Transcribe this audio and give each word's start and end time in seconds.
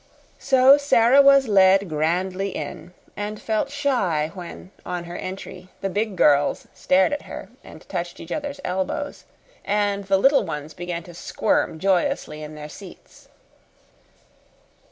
So 0.39 0.79
Sara 0.79 1.21
was 1.21 1.47
led 1.47 1.87
grandly 1.87 2.49
in 2.55 2.95
and 3.15 3.39
felt 3.39 3.69
shy 3.69 4.31
when, 4.33 4.71
on 4.83 5.03
her 5.03 5.15
entry, 5.15 5.69
the 5.81 5.91
big 5.91 6.15
girls 6.15 6.67
stared 6.73 7.13
at 7.13 7.21
her 7.21 7.49
and 7.63 7.87
touched 7.87 8.19
each 8.19 8.31
other's 8.31 8.59
elbows, 8.65 9.25
and 9.63 10.05
the 10.05 10.17
little 10.17 10.43
ones 10.43 10.73
began 10.73 11.03
to 11.03 11.13
squirm 11.13 11.77
joyously 11.77 12.41
in 12.41 12.55
their 12.55 12.67
seats. 12.67 13.27